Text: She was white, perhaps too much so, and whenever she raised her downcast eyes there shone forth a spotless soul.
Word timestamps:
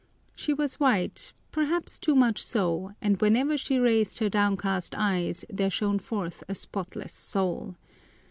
She 0.35 0.51
was 0.51 0.79
white, 0.79 1.31
perhaps 1.51 1.99
too 1.99 2.15
much 2.15 2.41
so, 2.43 2.95
and 3.03 3.21
whenever 3.21 3.55
she 3.55 3.77
raised 3.77 4.17
her 4.17 4.29
downcast 4.29 4.95
eyes 4.97 5.45
there 5.47 5.69
shone 5.69 5.99
forth 5.99 6.43
a 6.49 6.55
spotless 6.55 7.13
soul. 7.13 7.75